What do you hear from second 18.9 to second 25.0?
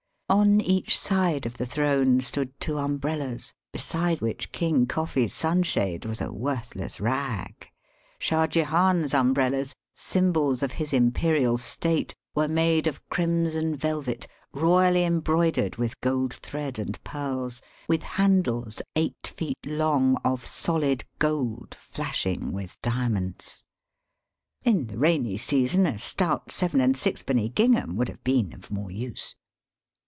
eight feet long of solid gold flashing with diamonds. In the